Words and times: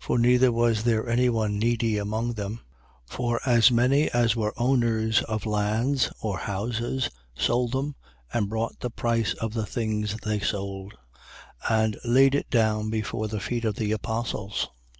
For 0.02 0.18
neither 0.18 0.50
was 0.50 0.82
there 0.82 1.08
any 1.08 1.28
one 1.28 1.56
needy 1.56 1.98
among 1.98 2.32
them. 2.32 2.62
For 3.06 3.40
as 3.48 3.70
many 3.70 4.10
as 4.10 4.34
were 4.34 4.52
owners 4.56 5.22
of 5.22 5.46
lands 5.46 6.10
or 6.20 6.36
houses 6.38 7.10
sold 7.36 7.70
them 7.70 7.94
and 8.32 8.48
brought 8.48 8.80
the 8.80 8.90
price 8.90 9.34
of 9.34 9.54
the 9.54 9.64
things 9.64 10.16
they 10.24 10.40
sold, 10.40 10.94
4:35. 11.66 11.80
And 11.84 11.98
laid 12.04 12.34
it 12.34 12.50
down 12.50 12.90
before 12.90 13.28
the 13.28 13.38
feet 13.38 13.64
of 13.64 13.76
the 13.76 13.92
apostles. 13.92 14.68